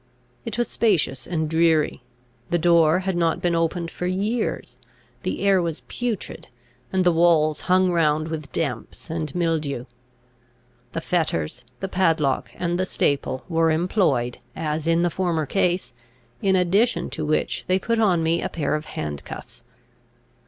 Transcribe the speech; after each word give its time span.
It 0.45 0.57
was 0.57 0.67
spacious 0.67 1.27
and 1.27 1.47
dreary. 1.47 2.01
The 2.49 2.57
door 2.57 3.01
had 3.01 3.15
not 3.15 3.39
been 3.39 3.53
opened 3.53 3.91
for 3.91 4.07
years; 4.07 4.75
the 5.21 5.41
air 5.43 5.61
was 5.61 5.83
putrid; 5.87 6.47
and 6.91 7.03
the 7.03 7.11
walls 7.11 7.61
hung 7.69 7.91
round 7.91 8.27
with 8.29 8.51
damps 8.51 9.11
and 9.11 9.35
mildew. 9.35 9.85
The 10.93 11.01
fetters, 11.01 11.63
the 11.81 11.87
padlock, 11.87 12.49
and 12.55 12.79
the 12.79 12.85
staple, 12.87 13.43
were 13.47 13.69
employed, 13.69 14.39
as 14.55 14.87
in 14.87 15.03
the 15.03 15.11
former 15.11 15.45
case, 15.45 15.93
in 16.41 16.55
addition 16.55 17.11
to 17.11 17.23
which 17.23 17.65
they 17.67 17.77
put 17.77 17.99
on 17.99 18.23
me 18.23 18.41
a 18.41 18.49
pair 18.49 18.73
of 18.73 18.85
handcuffs. 18.85 19.63